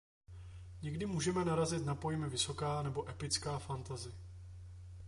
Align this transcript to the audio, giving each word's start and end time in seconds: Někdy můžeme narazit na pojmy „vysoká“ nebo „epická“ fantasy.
Někdy 0.81 1.05
můžeme 1.05 1.45
narazit 1.45 1.85
na 1.85 1.95
pojmy 1.95 2.29
„vysoká“ 2.29 2.81
nebo 2.83 3.09
„epická“ 3.09 3.59
fantasy. 3.59 4.11